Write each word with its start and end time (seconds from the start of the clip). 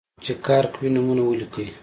چې 0.23 0.31
کار 0.45 0.63
کوي، 0.73 0.89
نومونه 0.95 1.21
ولیکئ. 1.25 1.65